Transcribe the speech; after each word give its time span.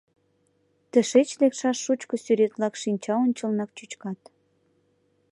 Тышеч 0.91 1.29
лекшаш 1.41 1.77
шучко 1.85 2.15
сӱрет-влак 2.23 2.73
шинча 2.81 3.13
ончылнак 3.25 3.69
чӱчкат. 3.77 4.19